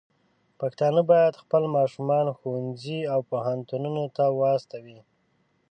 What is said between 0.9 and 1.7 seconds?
بايد خپل